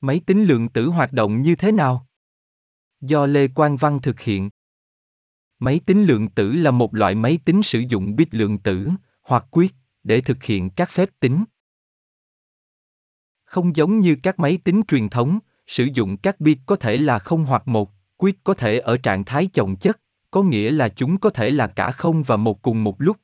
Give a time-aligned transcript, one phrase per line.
[0.00, 2.06] Máy tính lượng tử hoạt động như thế nào?
[3.00, 4.50] Do Lê Quang Văn thực hiện.
[5.58, 8.88] Máy tính lượng tử là một loại máy tính sử dụng bit lượng tử,
[9.22, 11.44] hoặc quyết, để thực hiện các phép tính.
[13.44, 17.18] Không giống như các máy tính truyền thống, sử dụng các bit có thể là
[17.18, 21.18] không hoặc một, quyết có thể ở trạng thái chồng chất, có nghĩa là chúng
[21.18, 23.16] có thể là cả không và một cùng một lúc.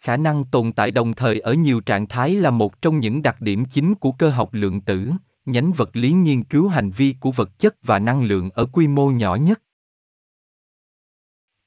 [0.00, 3.40] Khả năng tồn tại đồng thời ở nhiều trạng thái là một trong những đặc
[3.40, 5.10] điểm chính của cơ học lượng tử,
[5.44, 8.88] nhánh vật lý nghiên cứu hành vi của vật chất và năng lượng ở quy
[8.88, 9.62] mô nhỏ nhất.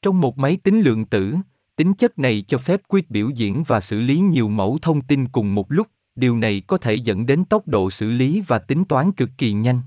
[0.02, 1.36] Trong một máy tính lượng tử,
[1.76, 5.28] tính chất này cho phép quyết biểu diễn và xử lý nhiều mẫu thông tin
[5.28, 8.86] cùng một lúc, điều này có thể dẫn đến tốc độ xử lý và tính
[8.86, 9.82] toán cực kỳ nhanh.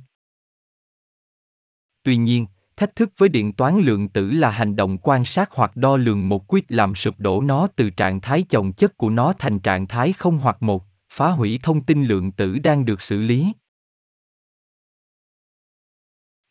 [2.03, 5.77] Tuy nhiên, thách thức với điện toán lượng tử là hành động quan sát hoặc
[5.77, 9.33] đo lường một quyết làm sụp đổ nó từ trạng thái chồng chất của nó
[9.39, 13.21] thành trạng thái không hoặc một, phá hủy thông tin lượng tử đang được xử
[13.21, 13.53] lý.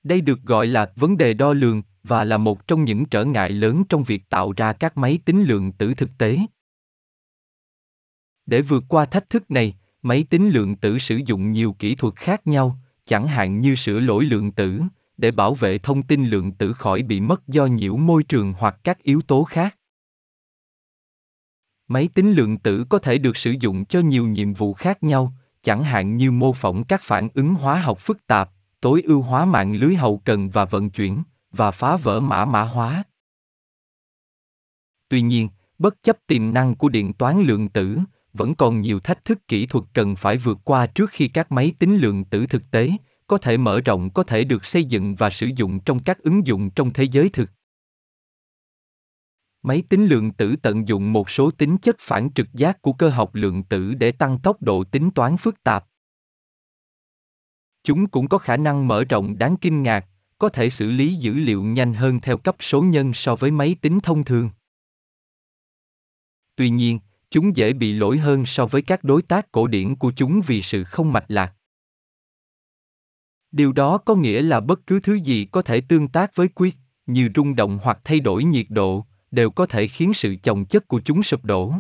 [0.04, 3.50] Đây được gọi là vấn đề đo lường và là một trong những trở ngại
[3.50, 6.38] lớn trong việc tạo ra các máy tính lượng tử thực tế.
[8.46, 12.16] Để vượt qua thách thức này, máy tính lượng tử sử dụng nhiều kỹ thuật
[12.16, 14.82] khác nhau, chẳng hạn như sửa lỗi lượng tử,
[15.18, 18.78] để bảo vệ thông tin lượng tử khỏi bị mất do nhiễu môi trường hoặc
[18.84, 19.78] các yếu tố khác.
[21.88, 25.34] Máy tính lượng tử có thể được sử dụng cho nhiều nhiệm vụ khác nhau,
[25.62, 28.50] chẳng hạn như mô phỏng các phản ứng hóa học phức tạp,
[28.82, 32.62] tối ưu hóa mạng lưới hậu cần và vận chuyển, và phá vỡ mã mã
[32.62, 33.04] hóa.
[35.10, 38.00] Tuy nhiên, bất chấp tiềm năng của điện toán lượng tử,
[38.34, 41.74] vẫn còn nhiều thách thức kỹ thuật cần phải vượt qua trước khi các máy
[41.80, 42.92] tính lượng tử thực tế
[43.28, 46.48] có thể mở rộng, có thể được xây dựng và sử dụng trong các ứng
[46.48, 47.50] dụng trong thế giới thực.
[49.62, 53.10] Máy tính lượng tử tận dụng một số tính chất phản trực giác của cơ
[53.10, 55.86] học lượng tử để tăng tốc độ tính toán phức tạp.
[57.84, 60.06] Chúng cũng có khả năng mở rộng đáng kinh ngạc,
[60.38, 63.76] có thể xử lý dữ liệu nhanh hơn theo cấp số nhân so với máy
[63.82, 64.50] tính thông thường.
[66.56, 70.14] Tuy nhiên, chúng dễ bị lỗi hơn so với các đối tác cổ điển của
[70.16, 71.55] chúng vì sự không mạch lạc
[73.56, 76.76] điều đó có nghĩa là bất cứ thứ gì có thể tương tác với quyết
[77.06, 80.88] như rung động hoặc thay đổi nhiệt độ, đều có thể khiến sự chồng chất
[80.88, 81.74] của chúng sụp đổ.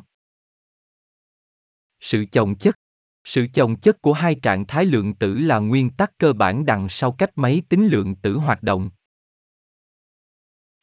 [1.99, 2.75] Sự chồng chất.
[3.23, 6.89] Sự chồng chất của hai trạng thái lượng tử là nguyên tắc cơ bản đằng
[6.89, 8.89] sau cách máy tính lượng tử hoạt động.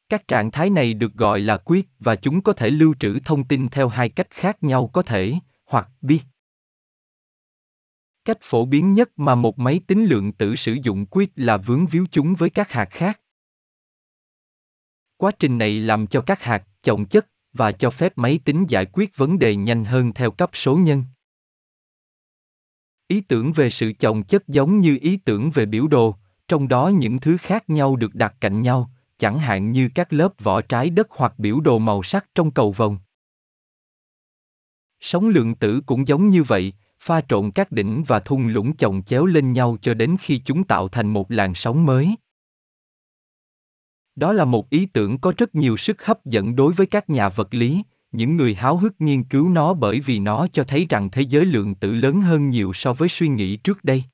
[0.09, 3.45] Các trạng thái này được gọi là quyết và chúng có thể lưu trữ thông
[3.45, 5.35] tin theo hai cách khác nhau có thể,
[5.67, 6.21] hoặc biết
[8.25, 11.87] cách phổ biến nhất mà một máy tính lượng tử sử dụng quyết là vướng
[11.87, 13.21] víu chúng với các hạt khác.
[15.17, 18.87] Quá trình này làm cho các hạt, chồng chất và cho phép máy tính giải
[18.93, 21.05] quyết vấn đề nhanh hơn theo cấp số nhân.
[23.09, 26.17] Ý tưởng về sự chồng chất giống như ý tưởng về biểu đồ,
[26.49, 30.33] trong đó những thứ khác nhau được đặt cạnh nhau, chẳng hạn như các lớp
[30.39, 32.99] vỏ trái đất hoặc biểu đồ màu sắc trong cầu vồng.
[35.01, 39.03] Sóng lượng tử cũng giống như vậy pha trộn các đỉnh và thung lũng chồng
[39.03, 42.17] chéo lên nhau cho đến khi chúng tạo thành một làn sóng mới.
[44.17, 47.29] Đó là một ý tưởng có rất nhiều sức hấp dẫn đối với các nhà
[47.29, 47.83] vật lý,
[48.13, 51.45] những người háo hức nghiên cứu nó bởi vì nó cho thấy rằng thế giới
[51.45, 54.05] lượng tử lớn hơn nhiều so với suy nghĩ trước đây.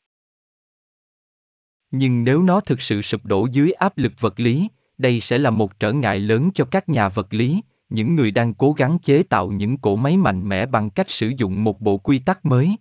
[1.91, 4.69] Nhưng nếu nó thực sự sụp đổ dưới áp lực vật lý,
[4.99, 8.55] đây sẽ là một trở ngại lớn cho các nhà vật lý những người đang
[8.55, 11.99] cố gắng chế tạo những cỗ máy mạnh mẽ bằng cách sử dụng một bộ
[11.99, 12.77] quy tắc mới.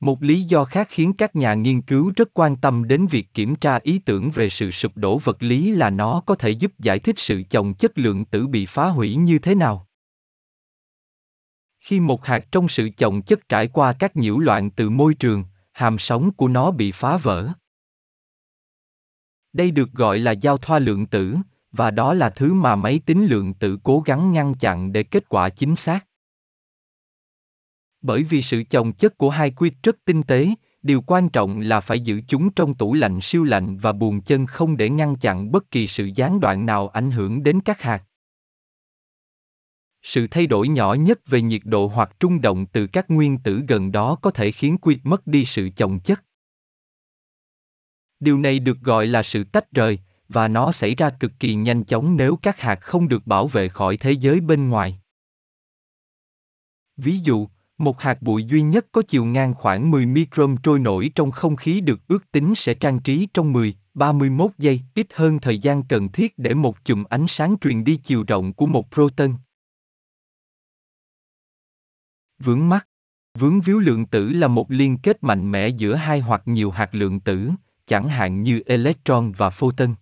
[0.00, 3.56] Một lý do khác khiến các nhà nghiên cứu rất quan tâm đến việc kiểm
[3.56, 6.98] tra ý tưởng về sự sụp đổ vật lý là nó có thể giúp giải
[6.98, 9.86] thích sự chồng chất lượng tử bị phá hủy như thế nào.
[11.80, 15.44] Khi một hạt trong sự chồng chất trải qua các nhiễu loạn từ môi trường,
[15.72, 17.48] hàm sóng của nó bị phá vỡ.
[19.52, 21.36] Đây được gọi là giao thoa lượng tử
[21.72, 25.28] và đó là thứ mà máy tính lượng tử cố gắng ngăn chặn để kết
[25.28, 26.06] quả chính xác.
[28.02, 30.48] Bởi vì sự chồng chất của hai quy rất tinh tế,
[30.82, 34.46] điều quan trọng là phải giữ chúng trong tủ lạnh siêu lạnh và buồn chân
[34.46, 38.02] không để ngăn chặn bất kỳ sự gián đoạn nào ảnh hưởng đến các hạt.
[40.02, 43.62] Sự thay đổi nhỏ nhất về nhiệt độ hoặc trung động từ các nguyên tử
[43.68, 46.24] gần đó có thể khiến quy mất đi sự chồng chất.
[48.20, 51.84] Điều này được gọi là sự tách rời và nó xảy ra cực kỳ nhanh
[51.84, 55.00] chóng nếu các hạt không được bảo vệ khỏi thế giới bên ngoài.
[56.96, 61.10] Ví dụ, một hạt bụi duy nhất có chiều ngang khoảng 10 micron trôi nổi
[61.14, 65.38] trong không khí được ước tính sẽ trang trí trong 10, 31 giây, ít hơn
[65.38, 68.90] thời gian cần thiết để một chùm ánh sáng truyền đi chiều rộng của một
[68.92, 69.34] proton.
[72.38, 72.88] Vướng mắt
[73.38, 76.94] Vướng víu lượng tử là một liên kết mạnh mẽ giữa hai hoặc nhiều hạt
[76.94, 77.50] lượng tử,
[77.86, 79.94] chẳng hạn như electron và photon.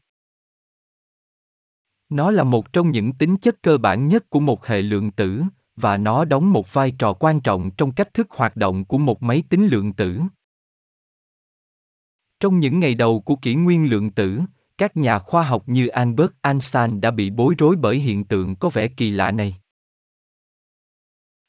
[2.14, 5.42] Nó là một trong những tính chất cơ bản nhất của một hệ lượng tử,
[5.76, 9.22] và nó đóng một vai trò quan trọng trong cách thức hoạt động của một
[9.22, 10.20] máy tính lượng tử.
[12.40, 14.40] Trong những ngày đầu của kỷ nguyên lượng tử,
[14.78, 18.68] các nhà khoa học như Albert Einstein đã bị bối rối bởi hiện tượng có
[18.68, 19.56] vẻ kỳ lạ này.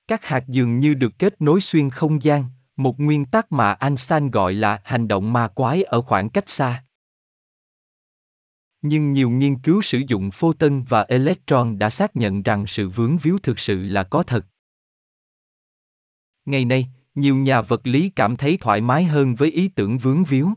[0.07, 2.43] Các hạt dường như được kết nối xuyên không gian,
[2.75, 6.83] một nguyên tắc mà Einstein gọi là hành động ma quái ở khoảng cách xa.
[8.87, 13.17] Nhưng nhiều nghiên cứu sử dụng photon và electron đã xác nhận rằng sự vướng
[13.17, 14.45] víu thực sự là có thật.
[16.45, 20.23] Ngày nay, nhiều nhà vật lý cảm thấy thoải mái hơn với ý tưởng vướng
[20.23, 20.49] víu.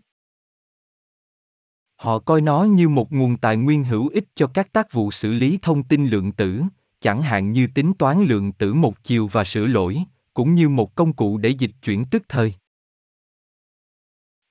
[1.97, 5.33] Họ coi nó như một nguồn tài nguyên hữu ích cho các tác vụ xử
[5.33, 6.63] lý thông tin lượng tử,
[7.01, 10.03] chẳng hạn như tính toán lượng tử một chiều và sửa lỗi,
[10.35, 12.55] cũng như một công cụ để dịch chuyển tức thời.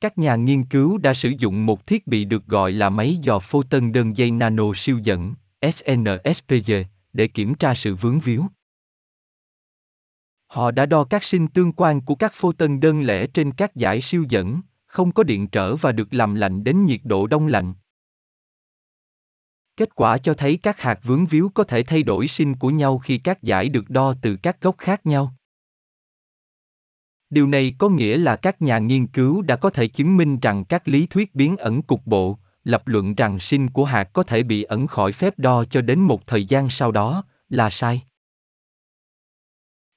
[0.01, 3.39] Các nhà nghiên cứu đã sử dụng một thiết bị được gọi là máy dò
[3.39, 6.71] photon đơn dây nano siêu dẫn, SNSPG,
[7.13, 8.45] để kiểm tra sự vướng víu.
[10.47, 14.01] Họ đã đo các sinh tương quan của các photon đơn lẻ trên các giải
[14.01, 17.73] siêu dẫn, không có điện trở và được làm lạnh đến nhiệt độ đông lạnh.
[19.77, 22.97] Kết quả cho thấy các hạt vướng víu có thể thay đổi sinh của nhau
[22.97, 25.36] khi các giải được đo từ các góc khác nhau.
[27.29, 30.65] Điều này có nghĩa là các nhà nghiên cứu đã có thể chứng minh rằng
[30.65, 34.43] các lý thuyết biến ẩn cục bộ, lập luận rằng sinh của hạt có thể
[34.43, 38.01] bị ẩn khỏi phép đo cho đến một thời gian sau đó, là sai.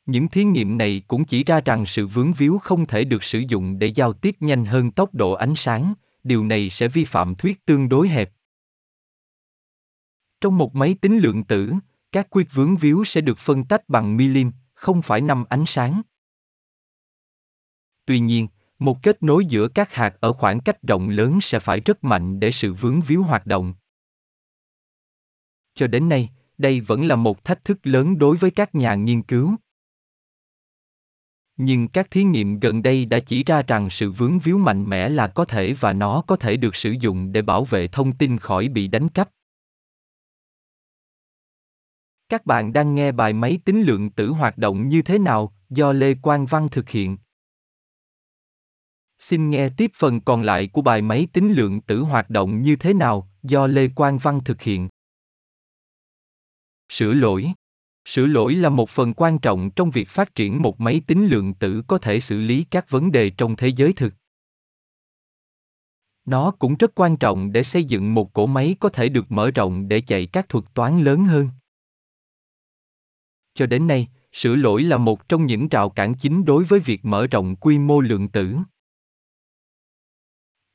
[0.07, 3.39] Những thí nghiệm này cũng chỉ ra rằng sự vướng víu không thể được sử
[3.49, 5.95] dụng để giao tiếp nhanh hơn tốc độ ánh sáng,
[6.25, 8.33] điều này sẽ vi phạm thuyết tương đối hẹp.
[10.41, 11.73] Trong một máy tính lượng tử,
[12.13, 16.03] các quyết vướng víu sẽ được phân tách bằng milim, không phải năm ánh sáng.
[18.11, 18.49] Tuy nhiên,
[18.79, 22.41] một kết nối giữa các hạt ở khoảng cách rộng lớn sẽ phải rất mạnh
[22.41, 23.75] để sự vướng víu hoạt động.
[25.75, 29.23] Cho đến nay, đây vẫn là một thách thức lớn đối với các nhà nghiên
[29.23, 29.57] cứu.
[31.57, 35.09] Nhưng các thí nghiệm gần đây đã chỉ ra rằng sự vướng víu mạnh mẽ
[35.09, 38.39] là có thể và nó có thể được sử dụng để bảo vệ thông tin
[38.39, 39.31] khỏi bị đánh cắp.
[42.29, 45.93] Các bạn đang nghe bài máy tính lượng tử hoạt động như thế nào do
[45.93, 47.17] Lê Quang Văn thực hiện.
[49.21, 52.77] Xin nghe tiếp phần còn lại của bài máy tính lượng tử hoạt động như
[52.77, 54.89] thế nào do Lê Quang Văn thực hiện.
[56.89, 57.53] Sửa lỗi
[58.05, 61.55] Sửa lỗi là một phần quan trọng trong việc phát triển một máy tính lượng
[61.55, 64.15] tử có thể xử lý các vấn đề trong thế giới thực.
[66.25, 69.51] Nó cũng rất quan trọng để xây dựng một cỗ máy có thể được mở
[69.51, 71.49] rộng để chạy các thuật toán lớn hơn.
[73.55, 77.05] Cho đến nay, sửa lỗi là một trong những rào cản chính đối với việc
[77.05, 78.57] mở rộng quy mô lượng tử.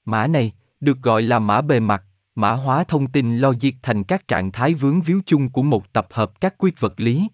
[0.06, 2.04] Mã này, được gọi là mã bề mặt,
[2.36, 6.08] mã hóa thông tin logic thành các trạng thái vướng víu chung của một tập
[6.12, 7.28] hợp các quyết vật lý.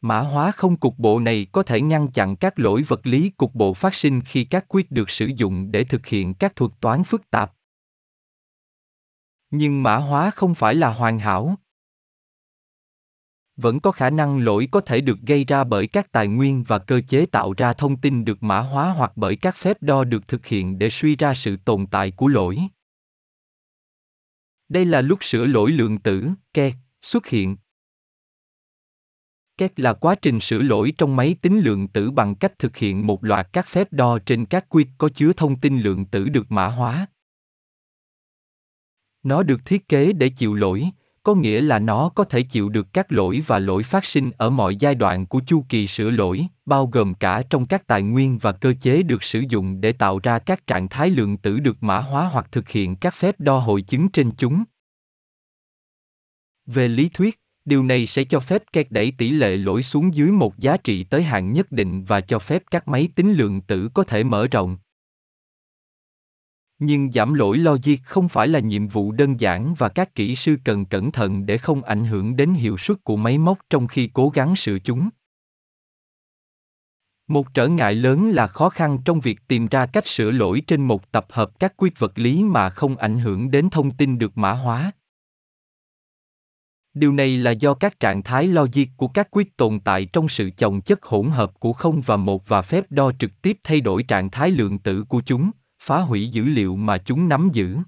[0.00, 3.54] Mã hóa không cục bộ này có thể ngăn chặn các lỗi vật lý cục
[3.54, 7.04] bộ phát sinh khi các quyết được sử dụng để thực hiện các thuật toán
[7.04, 7.52] phức tạp.
[9.50, 11.56] Nhưng mã hóa không phải là hoàn hảo
[13.56, 16.78] vẫn có khả năng lỗi có thể được gây ra bởi các tài nguyên và
[16.78, 20.28] cơ chế tạo ra thông tin được mã hóa hoặc bởi các phép đo được
[20.28, 22.58] thực hiện để suy ra sự tồn tại của lỗi
[24.68, 27.56] đây là lúc sửa lỗi lượng tử ke xuất hiện
[29.56, 33.06] Két là quá trình sửa lỗi trong máy tính lượng tử bằng cách thực hiện
[33.06, 36.52] một loạt các phép đo trên các quy có chứa thông tin lượng tử được
[36.52, 37.06] mã hóa.
[39.22, 40.90] Nó được thiết kế để chịu lỗi,
[41.24, 44.50] có nghĩa là nó có thể chịu được các lỗi và lỗi phát sinh ở
[44.50, 48.38] mọi giai đoạn của chu kỳ sửa lỗi, bao gồm cả trong các tài nguyên
[48.38, 51.82] và cơ chế được sử dụng để tạo ra các trạng thái lượng tử được
[51.82, 54.64] mã hóa hoặc thực hiện các phép đo hội chứng trên chúng.
[56.66, 60.30] Về lý thuyết, điều này sẽ cho phép kẹt đẩy tỷ lệ lỗi xuống dưới
[60.30, 63.88] một giá trị tới hạn nhất định và cho phép các máy tính lượng tử
[63.94, 64.76] có thể mở rộng
[66.84, 70.56] nhưng giảm lỗi logic không phải là nhiệm vụ đơn giản và các kỹ sư
[70.64, 74.10] cần cẩn thận để không ảnh hưởng đến hiệu suất của máy móc trong khi
[74.12, 75.08] cố gắng sửa chúng.
[77.28, 80.84] Một trở ngại lớn là khó khăn trong việc tìm ra cách sửa lỗi trên
[80.84, 84.38] một tập hợp các quyết vật lý mà không ảnh hưởng đến thông tin được
[84.38, 84.92] mã hóa.
[86.94, 90.50] Điều này là do các trạng thái logic của các quyết tồn tại trong sự
[90.56, 94.02] chồng chất hỗn hợp của không và một và phép đo trực tiếp thay đổi
[94.02, 95.50] trạng thái lượng tử của chúng
[95.84, 97.78] phá hủy dữ liệu mà chúng nắm giữ.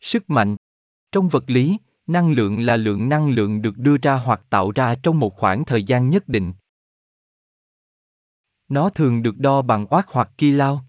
[0.00, 0.56] Sức mạnh
[1.12, 1.76] Trong vật lý,
[2.10, 5.64] Năng lượng là lượng năng lượng được đưa ra hoặc tạo ra trong một khoảng
[5.64, 6.52] thời gian nhất định.
[8.68, 10.82] Nó thường được đo bằng oát hoặc kilo.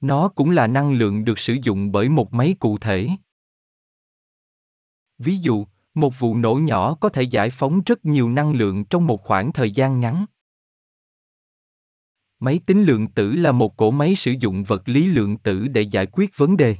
[0.00, 3.08] Nó cũng là năng lượng được sử dụng bởi một máy cụ thể.
[5.18, 9.06] Ví dụ, một vụ nổ nhỏ có thể giải phóng rất nhiều năng lượng trong
[9.06, 10.24] một khoảng thời gian ngắn.
[12.40, 15.82] Máy tính lượng tử là một cỗ máy sử dụng vật lý lượng tử để
[15.82, 16.76] giải quyết vấn đề.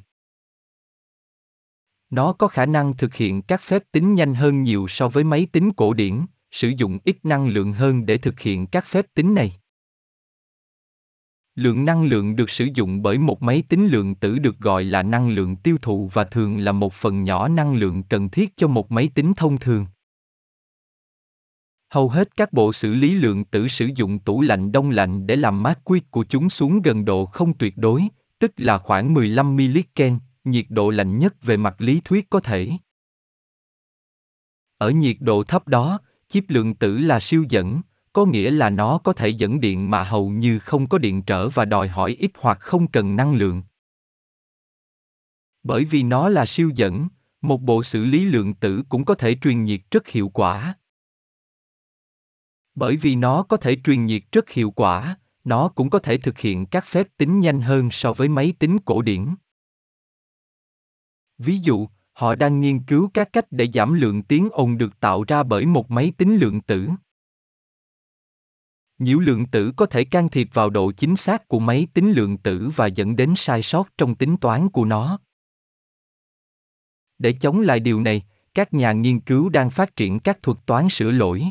[2.11, 5.46] Nó có khả năng thực hiện các phép tính nhanh hơn nhiều so với máy
[5.52, 6.20] tính cổ điển,
[6.50, 9.52] sử dụng ít năng lượng hơn để thực hiện các phép tính này.
[11.54, 15.02] Lượng năng lượng được sử dụng bởi một máy tính lượng tử được gọi là
[15.02, 18.68] năng lượng tiêu thụ và thường là một phần nhỏ năng lượng cần thiết cho
[18.68, 19.87] một máy tính thông thường.
[21.94, 25.36] Hầu hết các bộ xử lý lượng tử sử dụng tủ lạnh đông lạnh để
[25.36, 28.08] làm mát quýt của chúng xuống gần độ không tuyệt đối,
[28.38, 29.78] tức là khoảng 15 ml
[30.44, 32.70] nhiệt độ lạnh nhất về mặt lý thuyết có thể.
[34.78, 35.98] Ở nhiệt độ thấp đó,
[36.28, 37.80] chip lượng tử là siêu dẫn,
[38.12, 41.48] có nghĩa là nó có thể dẫn điện mà hầu như không có điện trở
[41.48, 43.62] và đòi hỏi ít hoặc không cần năng lượng.
[45.62, 47.08] Bởi vì nó là siêu dẫn,
[47.40, 50.74] một bộ xử lý lượng tử cũng có thể truyền nhiệt rất hiệu quả.
[52.74, 56.38] Bởi vì nó có thể truyền nhiệt rất hiệu quả, nó cũng có thể thực
[56.38, 59.34] hiện các phép tính nhanh hơn so với máy tính cổ điển.
[61.38, 65.24] Ví dụ, họ đang nghiên cứu các cách để giảm lượng tiếng ồn được tạo
[65.28, 66.88] ra bởi một máy tính lượng tử.
[68.98, 72.38] Nhiễu lượng tử có thể can thiệp vào độ chính xác của máy tính lượng
[72.38, 75.18] tử và dẫn đến sai sót trong tính toán của nó.
[77.18, 78.22] Để chống lại điều này,
[78.54, 81.44] các nhà nghiên cứu đang phát triển các thuật toán sửa lỗi.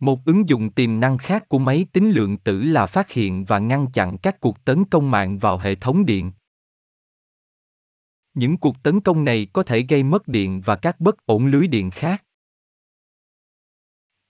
[0.00, 3.58] Một ứng dụng tiềm năng khác của máy tính lượng tử là phát hiện và
[3.58, 6.32] ngăn chặn các cuộc tấn công mạng vào hệ thống điện.
[8.34, 11.66] Những cuộc tấn công này có thể gây mất điện và các bất ổn lưới
[11.66, 12.24] điện khác.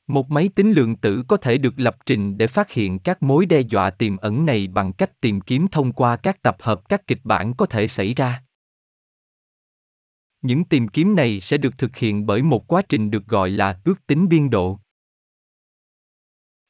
[0.06, 3.46] Một máy tính lượng tử có thể được lập trình để phát hiện các mối
[3.46, 7.06] đe dọa tiềm ẩn này bằng cách tìm kiếm thông qua các tập hợp các
[7.06, 8.42] kịch bản có thể xảy ra.
[10.42, 13.80] Những tìm kiếm này sẽ được thực hiện bởi một quá trình được gọi là
[13.84, 14.80] ước tính biên độ.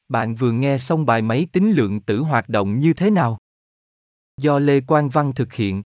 [0.09, 3.37] Bạn vừa nghe xong bài máy tính lượng tử hoạt động như thế nào?
[4.41, 5.83] Do Lê Quang Văn thực hiện.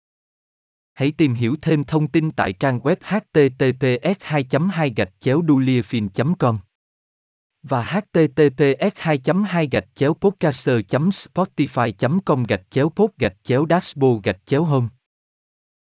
[0.94, 5.42] Hãy tìm hiểu thêm thông tin tại trang web https 2 2 gạch chéo
[6.40, 6.60] com
[7.64, 14.24] và https 2 2 gạch chéo podcaster spotify com gạch chéo pod gạch chéo dashboard
[14.24, 14.88] gạch chéo home